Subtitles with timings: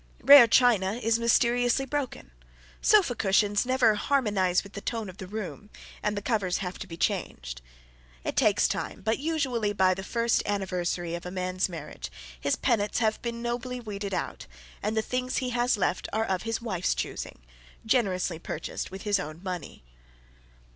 [0.23, 2.31] Rare china is mysteriously broken.
[2.81, 5.69] Sofa cushions never "harmonise with the tone of the room,"
[6.01, 7.61] and the covers have to be changed.
[8.23, 12.97] It takes time, but usually by the first anniversary of a man's marriage, his penates
[12.97, 14.47] have been nobly weeded out,
[14.81, 17.37] and the things he has left are of his wife's choosing,
[17.85, 19.83] generously purchased with his own money.